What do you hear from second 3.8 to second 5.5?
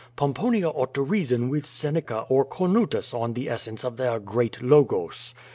of their great Logos.